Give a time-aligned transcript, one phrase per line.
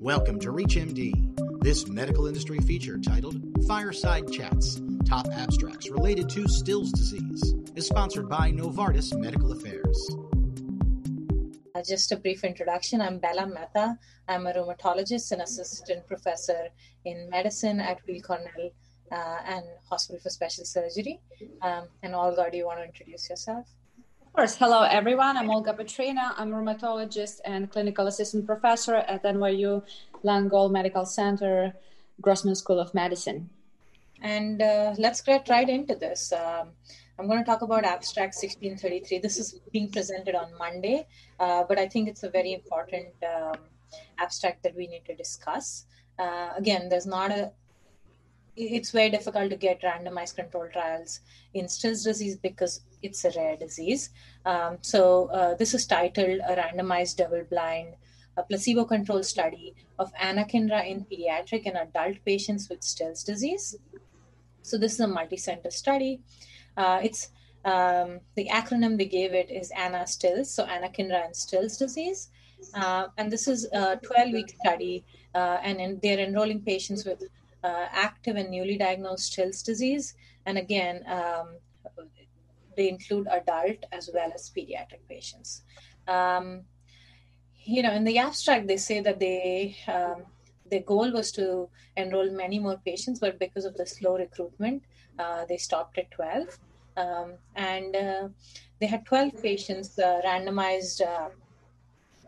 [0.00, 1.60] Welcome to ReachMD.
[1.62, 3.36] This medical industry feature titled
[3.68, 10.16] Fireside Chats Top Abstracts Related to Still's Disease is sponsored by Novartis Medical Affairs.
[11.74, 13.02] Uh, just a brief introduction.
[13.02, 13.98] I'm Bella Mehta.
[14.26, 16.70] I'm a rheumatologist and assistant professor
[17.04, 18.70] in medicine at Weill Cornell
[19.12, 21.20] uh, and Hospital for Special Surgery.
[21.60, 23.66] Um, and Olga, do you want to introduce yourself?
[24.30, 24.54] Of course.
[24.54, 25.36] Hello, everyone.
[25.36, 26.34] I'm Olga Petryna.
[26.36, 29.82] I'm a rheumatologist and clinical assistant professor at NYU
[30.22, 31.74] Langone Medical Center,
[32.20, 33.50] Grossman School of Medicine.
[34.22, 36.32] And uh, let's get right into this.
[36.32, 36.68] Um,
[37.18, 39.18] I'm going to talk about abstract 1633.
[39.18, 41.08] This is being presented on Monday,
[41.40, 43.58] uh, but I think it's a very important um,
[44.20, 45.86] abstract that we need to discuss.
[46.20, 47.50] Uh, again, there's not a
[48.60, 51.20] it's very difficult to get randomized control trials
[51.54, 54.10] in Still's disease because it's a rare disease.
[54.44, 57.94] Um, so uh, this is titled a randomized double-blind
[58.36, 63.76] a placebo-controlled study of anakinra in pediatric and adult patients with Still's disease.
[64.62, 66.20] So this is a multi-center study.
[66.76, 67.30] Uh, it's
[67.64, 72.28] um, the acronym they gave it is ANA Stills, so anakinra and Still's disease.
[72.74, 75.04] Uh, and this is a 12-week study,
[75.34, 77.22] uh, and in, they're enrolling patients with
[77.62, 80.14] uh, active and newly diagnosed Still's disease.
[80.46, 81.56] And again, um,
[82.76, 85.62] they include adult as well as pediatric patients.
[86.08, 86.62] Um,
[87.62, 90.24] you know, in the abstract, they say that they um,
[90.70, 94.82] their goal was to enroll many more patients, but because of the slow recruitment,
[95.18, 96.58] uh, they stopped at 12.
[96.96, 98.28] Um, and uh,
[98.78, 101.00] they had 12 patients uh, randomized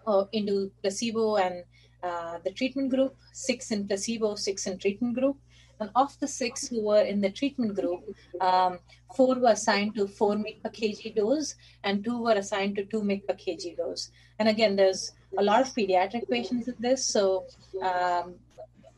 [0.07, 1.65] uh, into placebo and
[2.03, 5.36] uh, the treatment group, six in placebo, six in treatment group.
[5.81, 8.03] And of the six who were in the treatment group,
[8.41, 8.78] um,
[9.17, 13.00] four were assigned to 4 mg per kg dose, and two were assigned to 2
[13.00, 14.11] mg per kg dose.
[14.39, 17.47] And again, there's a lot of pediatric patients in this, so
[17.83, 18.34] um,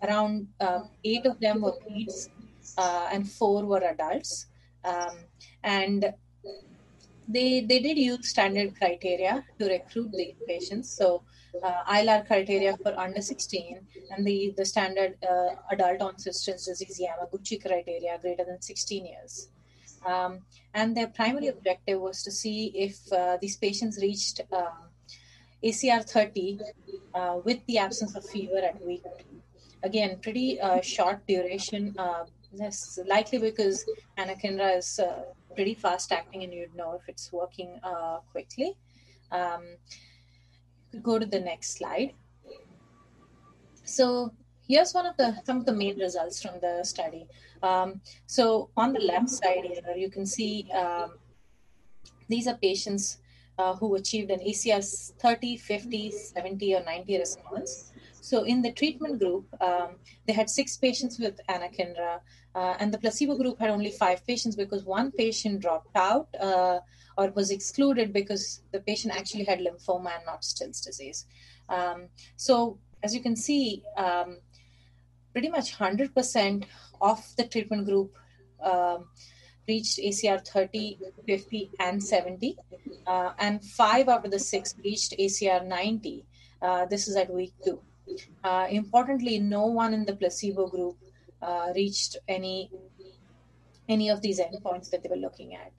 [0.02, 2.28] around uh, eight of them were kids,
[2.76, 4.46] uh, and four were adults.
[4.84, 5.16] Um,
[5.62, 6.12] and
[7.26, 10.90] they they did use standard criteria to recruit the patients.
[10.90, 11.22] So
[11.62, 17.60] uh, ILAR criteria for under 16 and the, the standard uh, adult onset disease Yamaguchi
[17.60, 19.48] criteria greater than 16 years.
[20.06, 20.40] Um,
[20.74, 24.90] and their primary objective was to see if uh, these patients reached um,
[25.62, 26.60] ACR 30
[27.14, 29.02] uh, with the absence of fever at week
[29.82, 31.94] Again, pretty uh, short duration.
[31.98, 33.84] Uh, this likely because
[34.16, 34.98] anakinra is
[35.54, 37.78] pretty fast acting and you'd know if it's working
[38.32, 38.76] quickly.
[39.30, 39.62] Um,
[41.02, 42.12] go to the next slide.
[43.84, 44.32] So
[44.66, 47.26] here's one of the some of the main results from the study.
[47.62, 51.18] Um, so on the left side here, you can see um,
[52.28, 53.18] these are patients
[53.58, 54.82] uh, who achieved an ACR
[55.18, 57.92] 30, 50, 70, or 90 response.
[58.20, 62.20] So in the treatment group, um, they had six patients with anakinra,
[62.54, 66.78] uh, and the placebo group had only five patients because one patient dropped out uh,
[67.18, 71.26] or was excluded because the patient actually had lymphoma and not Still's disease.
[71.68, 74.38] Um, so as you can see, um,
[75.32, 76.64] pretty much 100%
[77.00, 78.16] of the treatment group
[78.62, 79.06] um,
[79.68, 82.56] reached ACR 30, 50, and 70,
[83.06, 86.24] uh, and five out of the six reached ACR 90.
[86.62, 87.80] Uh, this is at week two.
[88.42, 90.96] Uh, importantly, no one in the placebo group
[91.44, 92.70] uh, reached any
[93.88, 95.72] any of these endpoints that they were looking at.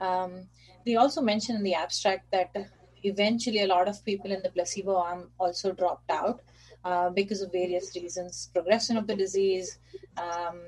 [0.00, 0.48] Um,
[0.86, 2.54] they also mentioned in the abstract that
[3.02, 6.40] eventually a lot of people in the placebo arm also dropped out
[6.84, 9.78] uh, because of various reasons progression of the disease
[10.16, 10.60] um,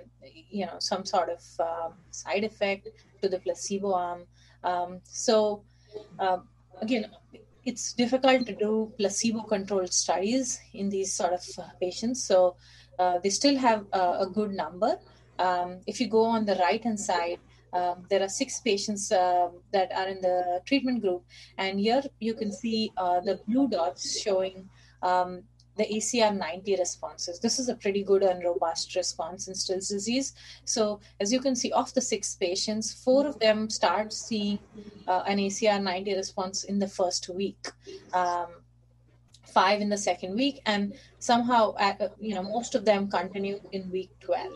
[0.51, 2.89] you know some sort of um, side effect
[3.23, 4.23] to the placebo arm
[4.63, 5.65] um, so
[6.19, 6.39] uh,
[6.81, 7.07] again
[7.65, 12.25] it's difficult to do placebo controlled studies in these sort of uh, patients.
[12.25, 12.57] So
[13.01, 14.99] uh, they still have a good number.
[15.39, 17.41] Um, if you go on the right hand side,
[17.73, 21.25] um, there are six patients uh, that are in the treatment group,
[21.57, 24.69] and here you can see uh, the blue dots showing
[25.03, 25.43] um,
[25.77, 27.39] the ACR 90 responses.
[27.39, 30.35] This is a pretty good and robust response in Still's disease.
[30.65, 34.59] So, as you can see, of the six patients, four of them start seeing
[35.07, 37.69] uh, an ACR 90 response in the first week.
[38.13, 38.49] Um,
[39.51, 43.91] five in the second week and somehow uh, you know most of them continue in
[43.91, 44.53] week 12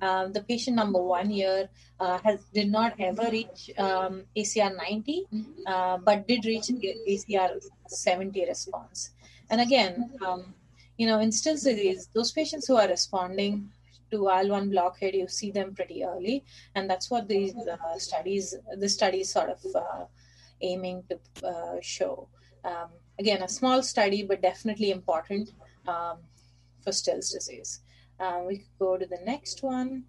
[0.00, 1.68] um, the patient number one here
[2.00, 5.24] uh, has did not ever reach um, ACR 90,
[5.66, 9.10] uh, but did reach ACR 70 response.
[9.50, 10.54] And again, um,
[10.98, 13.70] you know, in disease, those patients who are responding
[14.10, 16.44] to IL-1 blockade, you see them pretty early,
[16.74, 20.04] and that's what these uh, studies, the studies, sort of uh,
[20.60, 22.28] aiming to uh, show.
[22.64, 22.88] Um,
[23.18, 25.50] again, a small study, but definitely important.
[25.86, 26.18] Um,
[26.88, 27.80] for Still's disease.
[28.18, 30.04] Um, we could go to the next one.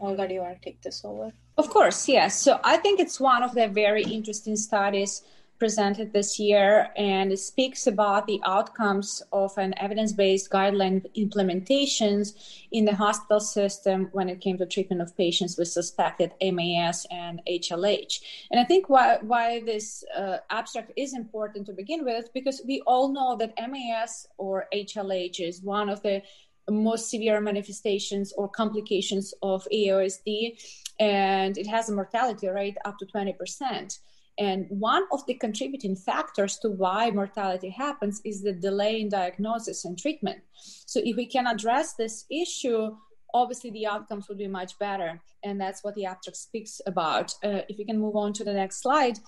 [0.00, 1.32] Olga, do you want to take this over?
[1.58, 2.40] Of course, yes.
[2.40, 5.22] So I think it's one of the very interesting studies
[5.58, 12.34] presented this year, and it speaks about the outcomes of an evidence based guideline implementations
[12.72, 17.40] in the hospital system when it came to treatment of patients with suspected MAS and
[17.48, 18.20] HLH.
[18.50, 22.82] And I think why, why this uh, abstract is important to begin with, because we
[22.86, 26.22] all know that MAS or HLH is one of the
[26.68, 30.60] most severe manifestations or complications of AOSD,
[30.98, 33.98] and it has a mortality rate up to 20%.
[34.38, 39.84] And one of the contributing factors to why mortality happens is the delay in diagnosis
[39.84, 40.40] and treatment.
[40.86, 42.94] So, if we can address this issue,
[43.32, 45.20] obviously the outcomes would be much better.
[45.42, 47.32] And that's what the abstract speaks about.
[47.42, 49.18] Uh, if we can move on to the next slide,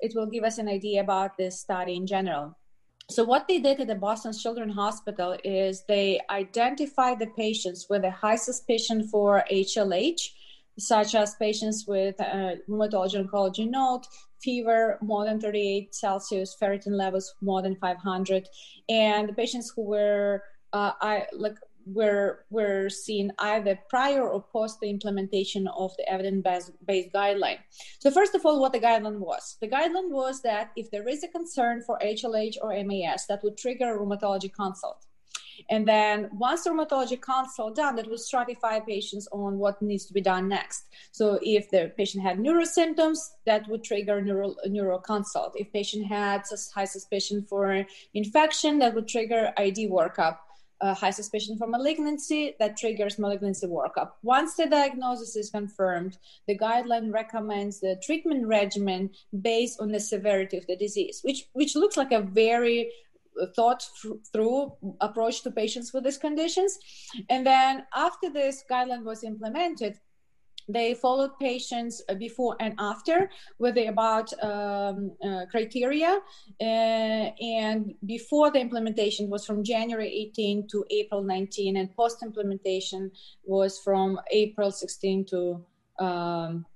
[0.00, 2.56] it will give us an idea about this study in general.
[3.08, 8.04] So, what they did at the Boston Children's Hospital is they identified the patients with
[8.04, 10.30] a high suspicion for HLH
[10.78, 14.06] such as patients with uh, rheumatology oncology note,
[14.42, 18.48] fever more than 38 Celsius, ferritin levels more than 500,
[18.88, 20.42] and the patients who were
[20.72, 21.56] uh, I, like
[21.86, 27.58] were were seen either prior or post the implementation of the evidence-based guideline.
[28.00, 29.56] So first of all, what the guideline was.
[29.60, 33.56] The guideline was that if there is a concern for HLH or MAS, that would
[33.56, 35.05] trigger a rheumatology consult.
[35.70, 40.20] And then once rheumatology consult done, that will stratify patients on what needs to be
[40.20, 40.84] done next.
[41.12, 45.52] So if the patient had neuro symptoms, that would trigger neuro, neuro consult.
[45.56, 46.42] If patient had
[46.74, 50.38] high suspicion for infection, that would trigger ID workup.
[50.78, 54.10] Uh, high suspicion for malignancy that triggers malignancy workup.
[54.22, 59.08] Once the diagnosis is confirmed, the guideline recommends the treatment regimen
[59.40, 62.92] based on the severity of the disease, which which looks like a very
[63.54, 63.82] thought
[64.32, 66.78] through approach to patients with these conditions.
[67.28, 69.98] And then after this guideline was implemented,
[70.68, 76.18] they followed patients before and after with the about um, uh, criteria
[76.60, 83.10] uh, and before the implementation was from january 18 to april 19 and post implementation
[83.44, 85.64] was from april 16 to
[86.00, 86.66] um,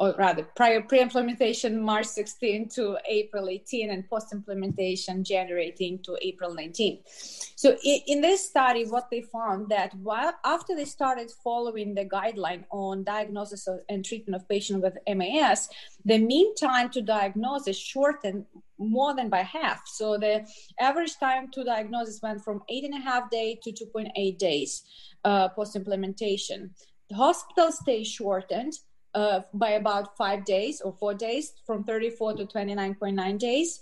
[0.00, 6.54] or rather prior pre-implementation March 16 to April 18 and post-implementation January 18 to April
[6.54, 7.00] 19.
[7.04, 12.64] So in this study, what they found that while after they started following the guideline
[12.70, 15.68] on diagnosis and treatment of patients with MAS,
[16.06, 18.46] the mean time to diagnosis shortened
[18.78, 19.82] more than by half.
[19.84, 20.46] So the
[20.80, 24.82] average time to diagnosis went from eight and a half days to 2.8 days
[25.26, 26.70] uh, post-implementation.
[27.10, 28.78] The hospital stay shortened
[29.14, 33.80] uh, by about five days or four days, from 34 to 29.9 days.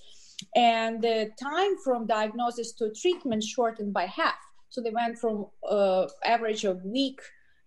[0.54, 4.38] And the time from diagnosis to treatment shortened by half.
[4.70, 7.20] So they went from uh, average of week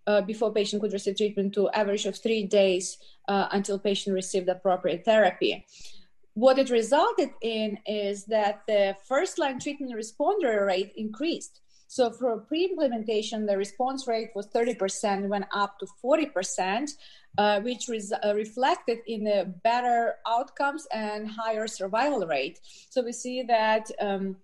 [0.06, 2.98] uh, before patient could receive treatment to average of three days
[3.28, 5.64] uh, until patient received appropriate therapy.
[6.34, 11.60] What it resulted in is that the first line treatment responder rate increased.
[11.88, 16.90] So for pre-implementation, the response rate was 30%, went up to 40%,
[17.38, 22.60] uh, which res- uh, reflected in the better outcomes and higher survival rate.
[22.90, 24.36] So we see that um,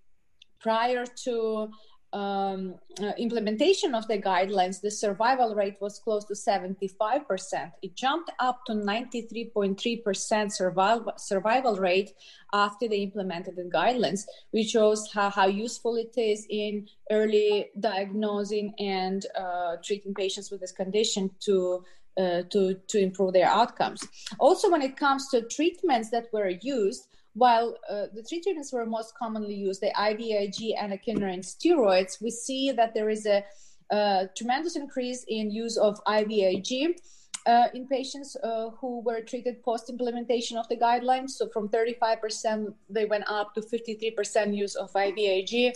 [0.60, 1.70] prior to
[2.12, 7.72] um, uh, implementation of the guidelines, the survival rate was close to 75%.
[7.82, 12.12] It jumped up to 93.3% survival, survival rate
[12.52, 18.72] after they implemented the guidelines, which shows how, how useful it is in early diagnosing
[18.78, 21.84] and uh, treating patients with this condition to
[22.18, 24.06] uh, to, to improve their outcomes.
[24.38, 29.14] Also, when it comes to treatments that were used, while uh, the treatments were most
[29.16, 33.44] commonly used, the IVIG, anakinra, and steroids, we see that there is a,
[33.90, 36.98] a tremendous increase in use of IVIG.
[37.46, 41.30] Uh, in patients uh, who were treated post implementation of the guidelines.
[41.30, 45.72] So, from 35%, they went up to 53% use of IVIG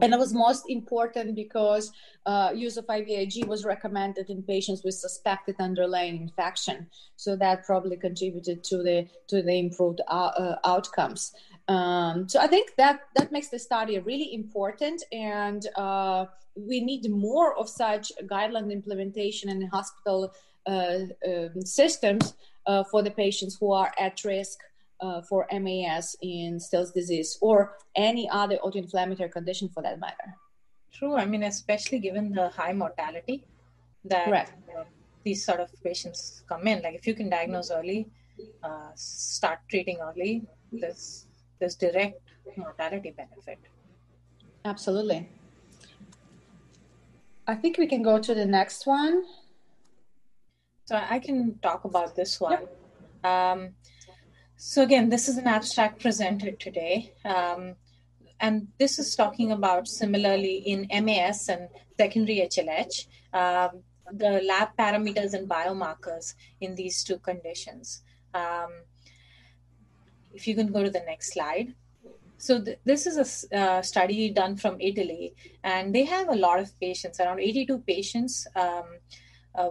[0.00, 1.92] and it was most important because
[2.24, 6.86] uh, use of IVIG was recommended in patients with suspected underlying infection.
[7.16, 11.32] So that probably contributed to the to the improved uh, uh, outcomes.
[11.68, 17.10] Um, so I think that that makes the study really important, and uh, we need
[17.10, 20.32] more of such guideline implementation in hospital
[20.66, 22.34] uh, um, systems
[22.66, 24.58] uh, for the patients who are at risk
[25.02, 30.36] uh, for MAS in Still's disease or any other autoinflammatory condition for that matter.
[30.92, 31.16] True.
[31.16, 33.44] I mean, especially given the high mortality
[34.04, 34.84] that uh,
[35.24, 36.82] these sort of patients come in.
[36.82, 38.08] Like if you can diagnose early,
[38.62, 41.26] uh, start treating early, there's
[41.58, 42.20] there's direct
[42.56, 43.58] mortality benefit.
[44.64, 45.28] Absolutely.
[47.46, 49.24] I think we can go to the next one.
[50.84, 52.66] So I can talk about this one.
[53.22, 53.30] Yep.
[53.32, 53.74] Um,
[54.64, 57.12] so again, this is an abstract presented today.
[57.24, 57.74] Um,
[58.38, 65.34] and this is talking about similarly in MAS and secondary HLH, um, the lab parameters
[65.34, 68.02] and biomarkers in these two conditions.
[68.34, 68.70] Um,
[70.32, 71.74] if you can go to the next slide.
[72.38, 76.60] So th- this is a uh, study done from Italy, and they have a lot
[76.60, 78.84] of patients, around 82 patients, um,
[79.56, 79.70] uh,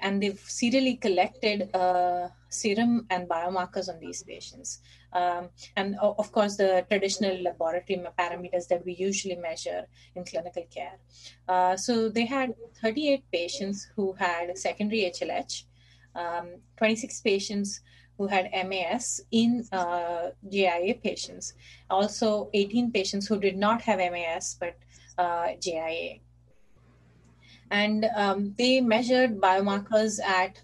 [0.00, 4.80] and they've serially collected uh, serum and biomarkers on these patients.
[5.12, 10.98] Um, and of course, the traditional laboratory parameters that we usually measure in clinical care.
[11.48, 15.64] Uh, so they had 38 patients who had secondary HLH,
[16.14, 17.80] um, 26 patients
[18.18, 21.54] who had MAS in uh, JIA patients.
[21.88, 24.76] Also, 18 patients who did not have MAS but
[25.18, 26.20] uh, JIA.
[27.70, 30.60] And um, they measured biomarkers at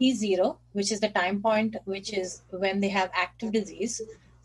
[0.00, 4.00] T0, which is the time point, which is when they have active disease,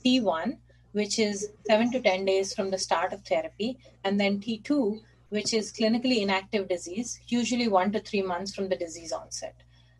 [0.05, 0.57] T1,
[0.91, 5.53] which is 7 to 10 days from the start of therapy, and then T2, which
[5.53, 9.55] is clinically inactive disease, usually one to three months from the disease onset.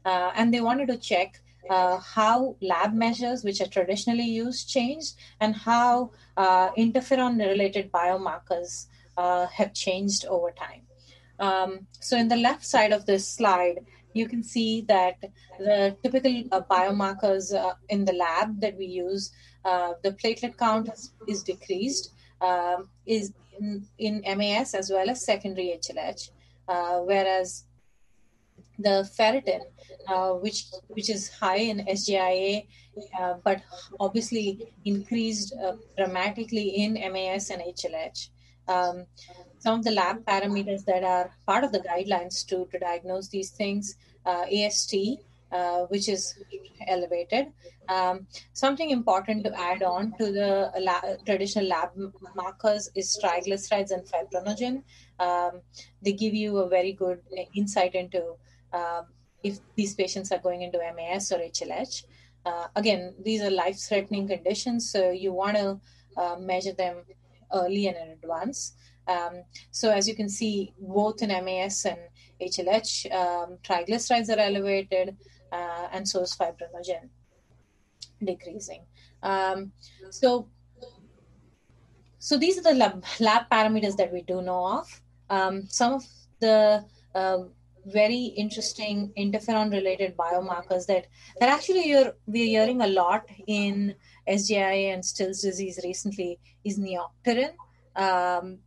[0.05, 5.15] Uh, and they wanted to check uh, how lab measures, which are traditionally used, changed,
[5.39, 10.82] and how uh, interferon related biomarkers uh, have changed over time.
[11.39, 13.79] Um, so, in the left side of this slide,
[14.13, 15.15] you can see that
[15.57, 19.31] the typical uh, biomarkers uh, in the lab that we use,
[19.65, 25.25] uh, the platelet count is, is decreased, um, is in, in, MAS as well as
[25.25, 26.29] secondary HLH,
[27.05, 27.65] whereas
[28.79, 29.61] the ferritin,
[30.07, 32.67] uh, which which is high in SJIA,
[33.19, 33.61] uh, but
[33.99, 38.29] obviously increased uh, dramatically in MAS and HLH.
[38.67, 39.05] Um,
[39.63, 43.51] some of the lab parameters that are part of the guidelines to, to diagnose these
[43.51, 44.93] things, uh, AST,
[45.53, 46.37] uh, which is
[46.87, 47.45] elevated.
[47.87, 51.89] Um, something important to add on to the la- traditional lab
[52.35, 54.83] markers is triglycerides and fibrinogen.
[55.19, 55.61] Um,
[56.01, 57.19] they give you a very good
[57.55, 58.35] insight into
[58.73, 59.05] um,
[59.43, 62.03] if these patients are going into MAS or HLH.
[62.45, 65.79] Uh, again, these are life threatening conditions, so you want to
[66.17, 66.97] uh, measure them
[67.53, 68.73] early and in advance.
[69.07, 71.99] Um, so, as you can see, both in MAS and
[72.41, 75.17] HLH, um, triglycerides are elevated,
[75.51, 77.09] uh, and so is fibrinogen
[78.23, 78.83] decreasing.
[79.21, 79.71] Um,
[80.09, 80.47] so,
[82.19, 85.01] so these are the lab, lab, parameters that we do know of.
[85.29, 86.05] Um, some of
[86.39, 87.39] the uh,
[87.85, 91.07] very interesting interferon related biomarkers that
[91.39, 93.95] that actually you're we're hearing a lot in
[94.27, 97.53] SGI and Still's disease recently is neopterin.
[97.95, 98.59] Um,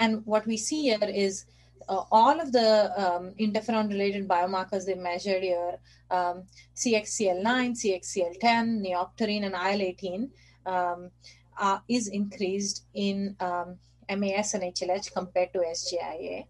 [0.00, 1.46] and what we see here is
[1.88, 5.76] uh, all of the um, interferon related biomarkers they measured here
[6.10, 6.44] um,
[6.76, 10.30] CXCL9, CXCL10, neopterin, and IL 18
[10.66, 11.10] um,
[11.58, 13.76] uh, is increased in um,
[14.08, 16.46] MAS and HLH compared to SJIA.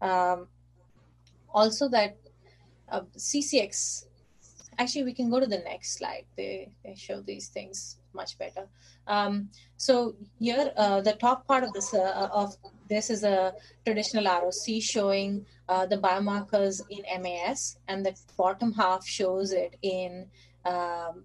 [0.00, 0.48] Um,
[1.52, 2.16] also that
[2.90, 4.06] uh, CCX,
[4.78, 6.24] actually, we can go to the next slide.
[6.36, 8.66] They, they show these things much better.
[9.06, 12.56] Um, so here, uh, the top part of this uh, of
[12.88, 19.06] this is a traditional ROC showing uh, the biomarkers in MAS, and the bottom half
[19.06, 20.26] shows it in
[20.64, 21.24] um,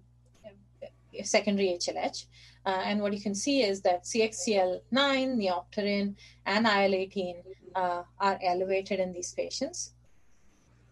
[1.22, 2.26] secondary HLH.
[2.64, 6.16] Uh, and what you can see is that CXCL9, neopterin,
[6.46, 7.36] and IL-18
[7.76, 9.92] uh, are elevated in these patients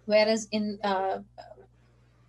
[0.06, 1.18] whereas in uh,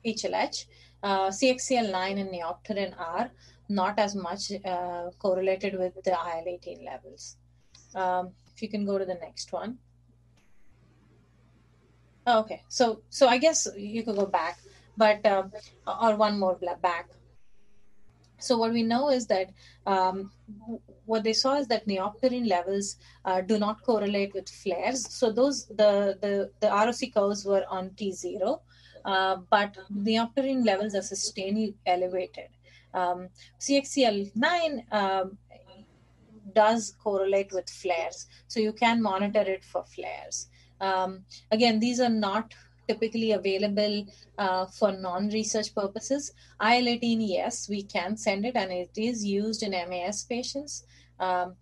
[0.06, 0.66] HLH,
[1.04, 3.32] uh, CXCL9 and neopterin are
[3.70, 7.38] not as much uh, correlated with the IL-18 levels.
[7.96, 9.78] Um, if you can go to the next one.
[12.28, 14.60] Oh, okay, so so I guess you could go back,
[14.98, 15.44] but uh,
[15.86, 17.10] or one more back.
[18.40, 19.52] So what we know is that
[19.86, 20.32] um,
[21.06, 25.08] what they saw is that neopterin levels uh, do not correlate with flares.
[25.14, 28.60] So those the the, the ROC curves were on T0,
[29.06, 32.50] uh, but neopterin levels are sustained elevated.
[32.96, 35.38] Um, CXCL9 um,
[36.54, 40.48] does correlate with flares, so you can monitor it for flares.
[40.80, 42.54] Um, again, these are not
[42.88, 44.06] typically available
[44.38, 46.32] uh, for non-research purposes.
[46.62, 50.86] IL-18, yes, we can send it, and it is used in MAS patients.
[51.20, 51.56] Um,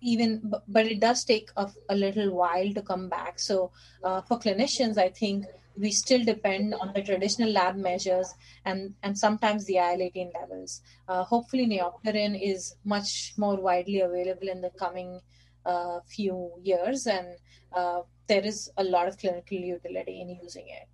[0.00, 3.38] even, but it does take a, a, little while to come back.
[3.38, 3.70] So,
[4.02, 5.46] uh, for clinicians, I think
[5.76, 8.32] we still depend on the traditional lab measures
[8.64, 10.82] and, and sometimes the IL-18 levels.
[11.08, 15.20] Uh, hopefully, neopterin is much more widely available in the coming
[15.66, 17.26] uh, few years, and
[17.72, 20.88] uh, there is a lot of clinical utility in using it.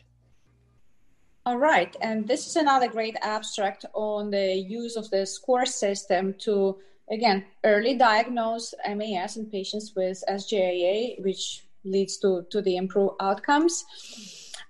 [1.46, 6.34] All right, and this is another great abstract on the use of the score system
[6.40, 6.78] to
[7.10, 13.84] again early diagnose MAS in patients with SJIA, which leads to, to the improved outcomes.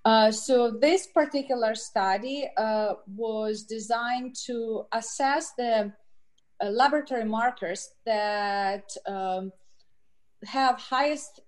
[0.04, 5.92] Uh, so this particular study uh, was designed to assess the
[6.62, 9.52] uh, laboratory markers that um,
[10.45, 11.40] have highest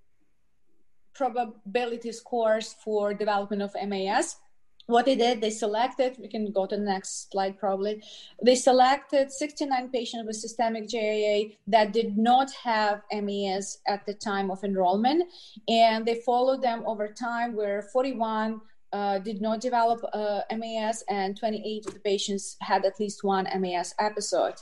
[1.15, 4.37] probability scores for development of MAS
[4.87, 8.03] what they did, they selected, we can go to the next slide probably.
[8.45, 14.51] They selected 69 patients with systemic JIA that did not have MAS at the time
[14.51, 15.25] of enrollment,
[15.69, 18.61] and they followed them over time, where 41
[18.93, 23.47] uh, did not develop uh, MAS, and 28 of the patients had at least one
[23.59, 24.55] MAS episode.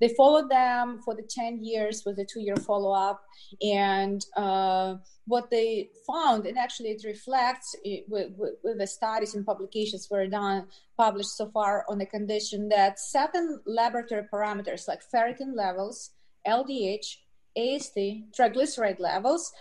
[0.00, 3.22] They followed them for the 10 years with a two year follow up.
[3.62, 9.34] And uh, what they found, and actually it reflects it, with, with, with, the studies
[9.34, 10.66] and publications were done,
[10.96, 16.10] published so far on the condition that certain laboratory parameters like ferritin levels,
[16.46, 17.16] LDH,
[17.56, 17.96] AST,
[18.38, 19.52] triglyceride levels,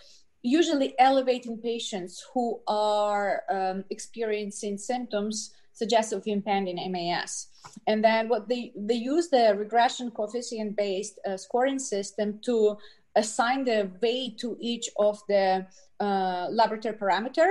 [0.43, 7.47] usually elevating patients who are um, experiencing symptoms suggestive of impending MAS.
[7.85, 12.77] And then what they they use the regression coefficient based uh, scoring system to
[13.15, 15.65] assign the weight to each of the
[15.99, 17.49] uh, laboratory parameter,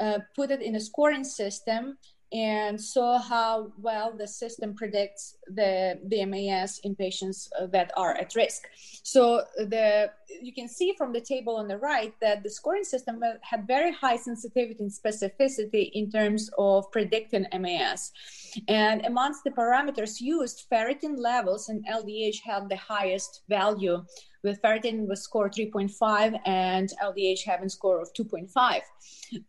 [0.00, 1.98] uh, put it in a scoring system,
[2.32, 8.34] and saw how well the system predicts the, the MAS in patients that are at
[8.36, 8.68] risk.
[9.02, 10.10] So the
[10.40, 13.92] you can see from the table on the right that the scoring system had very
[13.92, 18.12] high sensitivity and specificity in terms of predicting MAS.
[18.68, 24.04] And amongst the parameters used, ferritin levels and LDH had the highest value
[24.42, 28.80] with ferritin was score 3.5 and LDH having score of 2.5.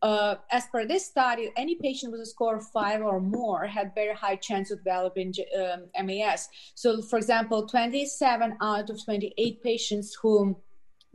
[0.02, 3.94] Uh, as per this study, any patient with a score of five or more had
[3.96, 6.50] very high chance of developing um, MAS.
[6.76, 10.58] So, for example, 27 out of 28 patients who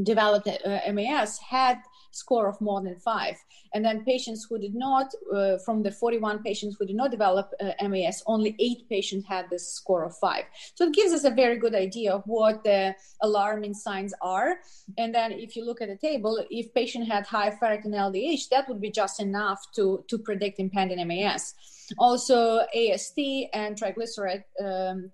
[0.02, 1.78] developed uh, MAS had
[2.16, 3.36] score of more than five.
[3.74, 7.52] And then patients who did not, uh, from the 41 patients who did not develop
[7.60, 10.44] uh, MAS, only eight patients had this score of five.
[10.74, 14.60] So it gives us a very good idea of what the alarming signs are.
[14.98, 18.68] And then if you look at the table, if patient had high ferritin LDH, that
[18.68, 21.54] would be just enough to, to predict impending MAS.
[21.98, 23.18] Also, AST
[23.52, 25.10] and triglyceride, um,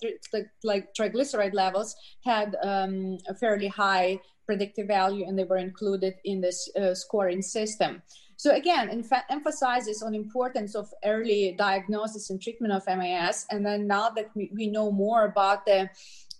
[0.64, 6.40] like triglyceride levels, had um, a fairly high predictive value and they were included in
[6.40, 8.02] this uh, scoring system.
[8.36, 13.46] So again, in fact, emphasizes on importance of early diagnosis and treatment of MAS.
[13.50, 15.88] And then now that we, we know more about the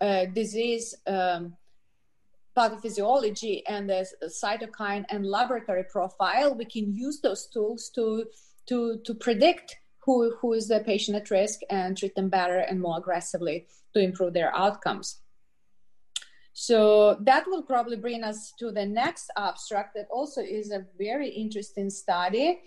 [0.01, 1.57] uh, disease um,
[2.57, 8.27] pathophysiology and the cytokine and laboratory profile, we can use those tools to
[8.67, 12.81] to to predict who who is the patient at risk and treat them better and
[12.81, 15.22] more aggressively to improve their outcomes.
[16.53, 21.29] So that will probably bring us to the next abstract that also is a very
[21.29, 22.61] interesting study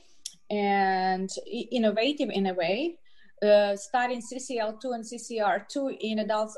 [0.50, 1.30] and
[1.72, 2.98] innovative in a way.
[3.44, 6.58] Uh, studying CCL2 and CCR2 in adults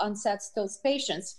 [0.00, 1.36] onset Still's patients.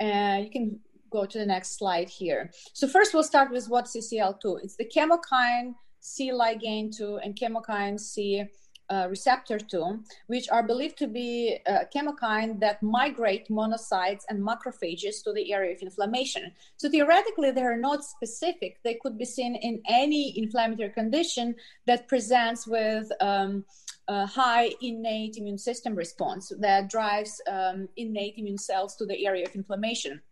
[0.00, 0.78] Uh, you can
[1.10, 2.50] go to the next slide here.
[2.72, 4.60] So first we'll start with what CCL2.
[4.62, 8.44] It's the chemokine C ligand 2 and chemokine C
[8.90, 15.22] uh, receptor 2, which are believed to be uh, chemokine that migrate monocytes and macrophages
[15.24, 16.52] to the area of inflammation.
[16.76, 18.78] So theoretically, they are not specific.
[18.84, 21.54] They could be seen in any inflammatory condition
[21.86, 23.64] that presents with um,
[24.08, 29.44] a high innate immune system response that drives um, innate immune cells to the area
[29.44, 30.22] of inflammation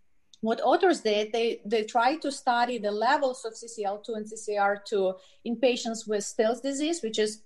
[0.41, 5.15] what authors did, they, they tried to study the levels of CCL2 and CCR2
[5.45, 7.43] in patients with Still's disease, which is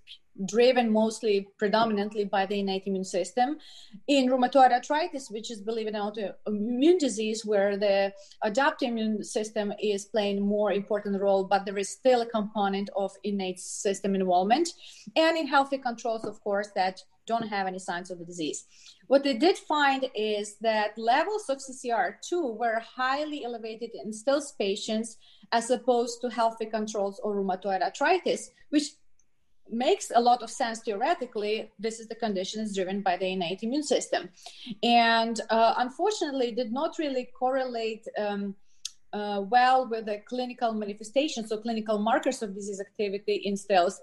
[0.47, 3.59] driven mostly predominantly by the innate immune system.
[4.09, 8.12] In rheumatoid arthritis, which is, believe it or not, an immune disease where the
[8.43, 13.12] adaptive immune system is playing more important role, but there is still a component of
[13.25, 14.71] innate system involvement.
[15.16, 18.66] And in healthy controls, of course, that don't have any signs of the disease.
[19.07, 25.16] What they did find is that levels of CCR2 were highly elevated in Still's patients
[25.53, 28.95] as opposed to healthy controls or rheumatoid arthritis, which
[29.72, 31.70] makes a lot of sense theoretically.
[31.78, 34.30] This is the condition is driven by the innate immune system,
[34.83, 38.06] and uh, unfortunately, did not really correlate.
[38.18, 38.54] Um,
[39.12, 44.00] uh, well with the clinical manifestations or clinical markers of disease activity in Still's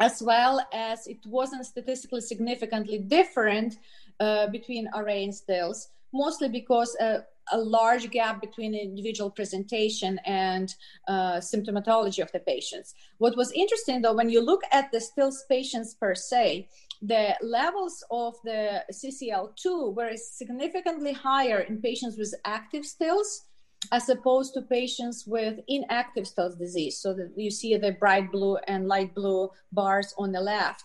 [0.00, 3.76] as well as it wasn't statistically significantly different
[4.18, 7.20] uh, between RA and stills, mostly because uh,
[7.52, 10.74] a large gap between individual presentation and
[11.08, 12.94] uh, symptomatology of the patients.
[13.18, 16.68] What was interesting though, when you look at the stills patients per se,
[17.02, 23.46] the levels of the CCL2 were significantly higher in patients with active stills
[23.92, 26.98] as opposed to patients with inactive Still's disease.
[26.98, 30.84] So that you see the bright blue and light blue bars on the left.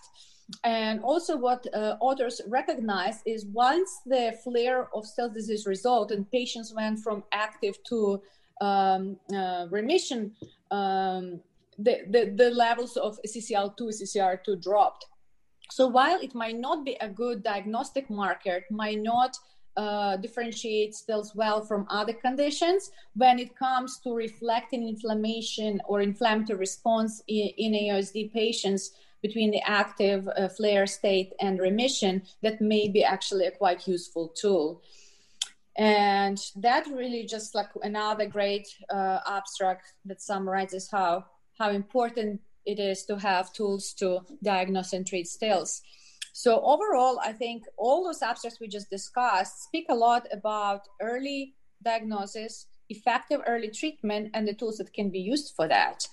[0.62, 6.30] And also, what uh, authors recognize is once the flare of cell disease resolved and
[6.30, 8.22] patients went from active to
[8.60, 10.32] um, uh, remission,
[10.70, 11.40] um,
[11.78, 15.06] the, the, the, levels of CCL2, CCR2 dropped.
[15.70, 19.36] So while it might not be a good diagnostic marker, it might not
[19.76, 26.58] uh, differentiate stills well from other conditions when it comes to reflecting inflammation or inflammatory
[26.58, 28.92] response in, in AOSD patients
[29.26, 34.28] between the active uh, flare state and remission that may be actually a quite useful
[34.40, 34.82] tool
[35.76, 41.24] and that really just like another great uh, abstract that summarizes how
[41.58, 44.08] how important it is to have tools to
[44.42, 45.82] diagnose and treat stills
[46.36, 51.54] so overall, I think all those abstracts we just discussed speak a lot about early
[51.82, 56.06] diagnosis, effective early treatment, and the tools that can be used for that.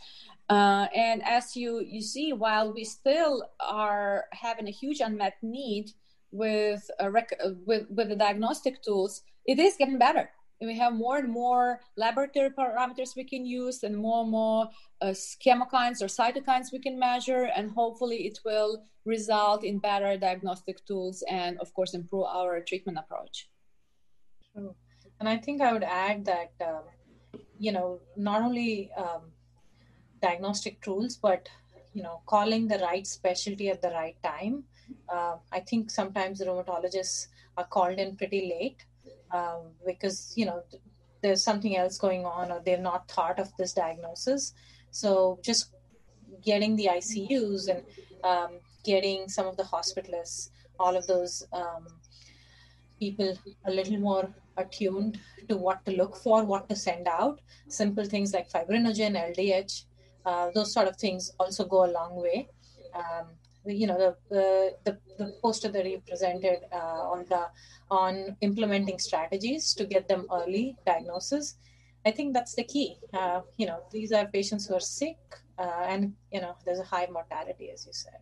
[0.54, 5.86] Uh, and as you you see, while we still are having a huge unmet need
[6.32, 6.84] with
[7.18, 9.13] rec- with with the diagnostic tools,
[9.46, 10.30] it is getting better
[10.63, 14.70] and we have more and more laboratory parameters we can use and more and more
[15.02, 15.13] uh,
[15.46, 21.22] chemokines or cytokines we can measure and hopefully it will result in better diagnostic tools
[21.30, 23.50] and of course improve our treatment approach
[24.54, 24.74] True.
[25.20, 26.84] and i think i would add that um,
[27.60, 29.33] you know not only um,
[30.26, 31.50] diagnostic tools but
[31.94, 34.64] you know calling the right specialty at the right time.
[35.16, 38.86] Uh, i think sometimes the rheumatologists are called in pretty late
[39.40, 40.64] um, because you know
[41.24, 44.54] there's something else going on or they've not thought of this diagnosis.
[44.92, 45.72] So just
[46.44, 47.84] getting the icus and
[48.24, 51.88] um, getting some of the hospitalists all of those um,
[53.00, 57.40] people a little more attuned to what to look for what to send out.
[57.70, 59.86] Simple things like fibrinogen ldh
[60.26, 62.48] uh, those sort of things also go a long way.
[62.94, 63.28] Um,
[63.66, 67.48] you know the, the the, the poster that you presented uh, on the
[67.90, 71.56] on implementing strategies to get them early diagnosis
[72.06, 72.98] i think that's the key.
[73.14, 75.18] Uh, you know these are patients who are sick
[75.58, 78.20] uh, and you know there's a high mortality as you said.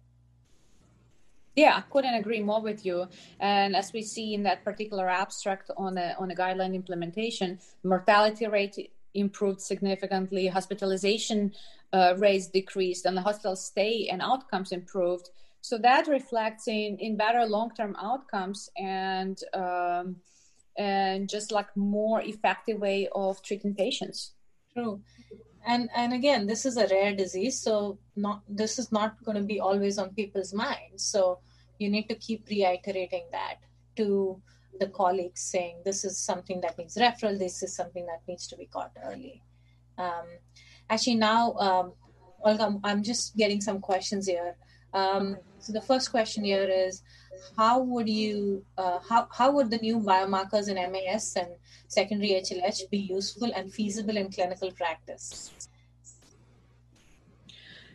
[1.55, 3.07] Yeah, I couldn't agree more with you.
[3.41, 8.47] And as we see in that particular abstract on a on a guideline implementation, mortality
[8.47, 11.53] rate improved significantly, hospitalization
[11.93, 15.29] uh, rates decreased and the hospital stay and outcomes improved.
[15.61, 20.15] So that reflects in, in better long-term outcomes and um,
[20.77, 24.33] and just like more effective way of treating patients.
[24.73, 25.01] True.
[25.67, 29.43] And and again, this is a rare disease, so not this is not going to
[29.43, 31.03] be always on people's minds.
[31.05, 31.39] So
[31.77, 33.57] you need to keep reiterating that
[33.97, 34.41] to
[34.79, 38.57] the colleagues, saying this is something that needs referral, this is something that needs to
[38.57, 39.43] be caught early.
[39.97, 40.25] Um,
[40.89, 41.93] actually now um,
[42.43, 44.55] Olga, I'm just getting some questions here.
[44.93, 47.03] Um, so the first question here is,
[47.57, 51.49] how would you, uh, how, how would the new biomarkers in MAS and
[51.87, 55.51] secondary HLH be useful and feasible in clinical practice?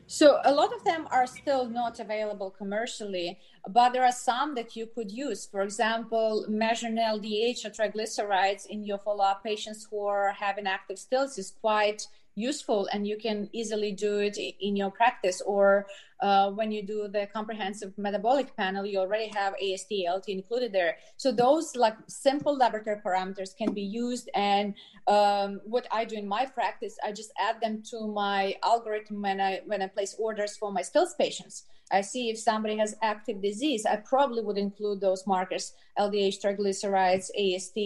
[0.09, 4.77] So a lot of them are still not available commercially, but there are some that
[4.77, 5.47] you could use.
[5.47, 11.39] For example, measuring LDH or triglycerides in your follow-up patients who are having active stills
[11.39, 15.87] is quite useful and you can easily do it in your practice or
[16.21, 20.97] uh, when you do the comprehensive metabolic panel you already have ast alt included there
[21.17, 24.75] so those like simple laboratory parameters can be used and
[25.09, 29.41] um, what i do in my practice i just add them to my algorithm when
[29.41, 33.41] i when i place orders for my stills patients I see if somebody has active
[33.41, 37.77] disease, I probably would include those markers, LDH, triglycerides, AST,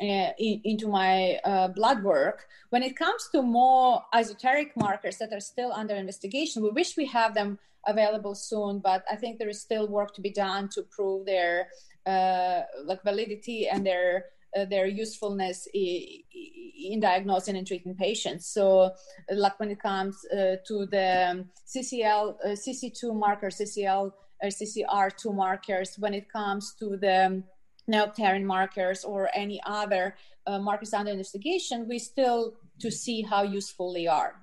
[0.00, 2.46] uh, in, into my uh, blood work.
[2.70, 7.06] When it comes to more esoteric markers that are still under investigation, we wish we
[7.06, 10.82] have them available soon, but I think there is still work to be done to
[10.82, 11.68] prove their
[12.06, 18.46] uh, like validity and their uh, their usefulness in diagnosing and treating patients.
[18.46, 18.92] So,
[19.30, 25.96] like when it comes uh, to the CCL, uh, CC2 markers, CCL or CCR2 markers,
[25.98, 27.42] when it comes to the
[27.90, 30.16] neopterin markers or any other
[30.46, 34.34] uh, markers under investigation, we still to see how useful they are.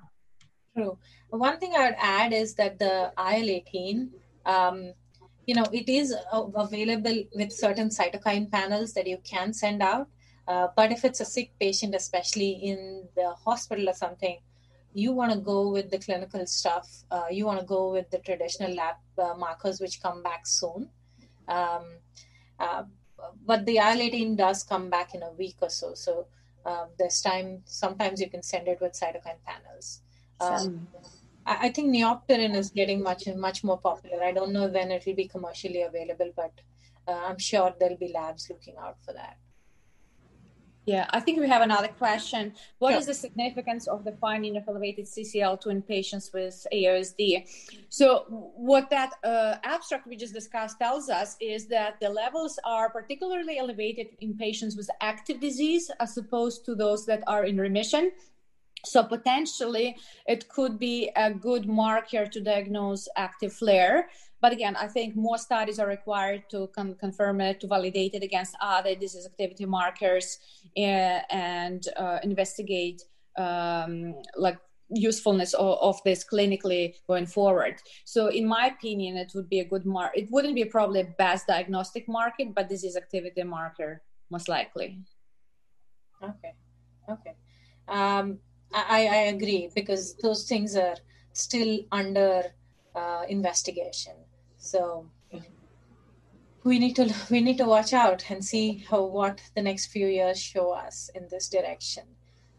[0.76, 0.98] True.
[1.30, 4.10] One thing I would add is that the IL-18,
[4.46, 4.94] um,
[5.46, 10.08] you know, it is available with certain cytokine panels that you can send out.
[10.48, 14.38] Uh, but if it's a sick patient, especially in the hospital or something,
[14.94, 17.04] you want to go with the clinical stuff.
[17.12, 20.90] Uh, you want to go with the traditional lab uh, markers, which come back soon.
[21.48, 21.84] Um,
[22.60, 22.84] uh,
[23.46, 25.94] but the IL-18 does come back in a week or so.
[25.96, 26.28] So
[26.66, 30.02] um, this time, sometimes you can send it with cytokine panels.
[30.42, 30.88] Um,
[31.46, 34.24] I, I, think neopterin is getting much much more popular.
[34.24, 36.54] I don't know when it will be commercially available, but
[37.08, 39.38] uh, I'm sure there'll be labs looking out for that.
[40.86, 42.54] Yeah, I think we have another question.
[42.80, 47.48] What is the significance of the finding of elevated CCL2 in patients with AOSD?
[47.90, 48.26] So,
[48.56, 53.60] what that uh, abstract we just discussed tells us is that the levels are particularly
[53.60, 58.12] elevated in patients with active disease as opposed to those that are in remission.
[58.86, 64.10] So, potentially, it could be a good marker to diagnose active flare.
[64.42, 68.24] But again, I think more studies are required to con- confirm it, to validate it
[68.24, 70.40] against other disease activity markers,
[70.76, 73.04] uh, and uh, investigate
[73.38, 74.58] um, like
[74.90, 77.76] usefulness of, of, this clinically going forward.
[78.04, 80.12] So, in my opinion, it would be a good mark.
[80.16, 85.00] It wouldn't be probably best diagnostic marker, but disease activity marker most likely.
[86.24, 86.54] Okay.
[87.10, 87.36] Okay.
[87.88, 88.40] Um,
[88.74, 90.96] I, I agree because those things are
[91.34, 92.44] still under
[92.96, 94.14] uh, investigation.
[94.58, 95.10] So
[96.64, 100.08] we need to we need to watch out and see how what the next few
[100.08, 102.04] years show us in this direction.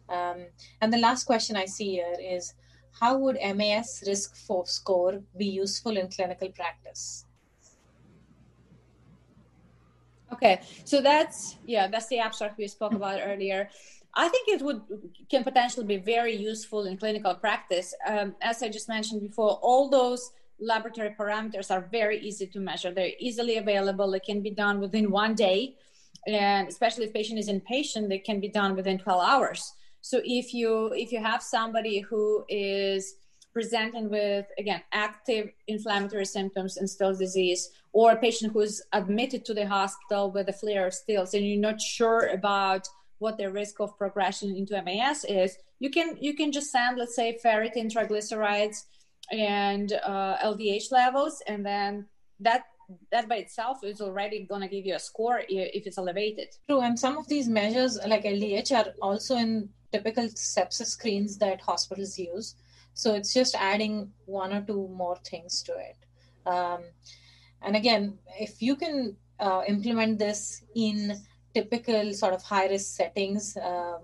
[0.09, 0.47] Um,
[0.81, 2.55] and the last question I see here is
[3.01, 7.25] how would MAS risk score be useful in clinical practice?
[10.33, 13.69] Okay, so that's yeah, that's the abstract we spoke about earlier.
[14.15, 14.83] I think it would
[15.31, 17.95] can potentially be very useful in clinical practice.
[18.07, 22.93] Um, as I just mentioned before, all those laboratory parameters are very easy to measure.
[22.93, 24.15] They're easily available.
[24.15, 25.77] It can be done within one day.
[26.27, 29.73] And especially if patient is inpatient, they can be done within 12 hours.
[30.03, 33.15] So if you if you have somebody who is
[33.53, 39.55] presenting with again active inflammatory symptoms and Still's disease, or a patient who's admitted to
[39.55, 43.81] the hospital with a flare of Still's, and you're not sure about what the risk
[43.81, 48.85] of progression into MAS is, you can you can just send, let's say, ferritin triglycerides
[49.31, 52.07] and uh, LDH levels, and then
[52.41, 52.65] that
[53.11, 56.49] that by itself is already going to give you a score if it's elevated.
[56.69, 61.61] True, and some of these measures like LDH are also in typical sepsis screens that
[61.61, 62.55] hospitals use.
[62.95, 65.99] So it's just adding one or two more things to it.
[66.47, 66.81] Um,
[67.65, 71.21] and again, if you can uh, implement this in
[71.55, 74.01] typical sort of high risk settings, um,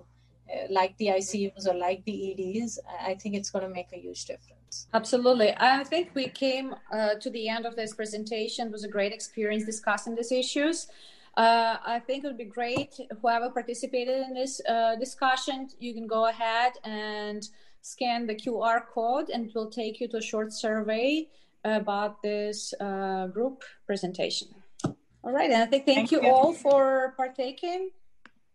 [0.71, 4.25] like the ICUs or like the EDs, I think it's going to make a huge
[4.25, 4.89] difference.
[4.93, 5.55] Absolutely.
[5.57, 8.69] I think we came uh, to the end of this presentation.
[8.69, 10.89] It was a great experience discussing these issues.
[11.37, 16.07] Uh, I think it would be great whoever participated in this uh, discussion, you can
[16.07, 17.49] go ahead and
[17.81, 21.29] scan the QR code and it will take you to a short survey
[21.65, 24.49] about this uh, group presentation.
[24.85, 27.91] All right, and I think thank, thank you, you all for partaking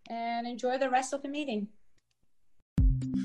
[0.09, 1.67] and enjoy the rest of the meeting.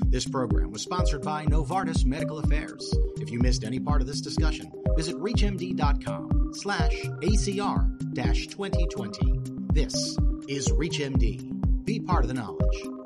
[0.05, 2.93] This program was sponsored by Novartis Medical Affairs.
[3.17, 9.39] If you missed any part of this discussion, visit reachmd.com slash ACR 2020.
[9.71, 11.85] This is ReachMD.
[11.85, 12.98] Be part of the knowledge.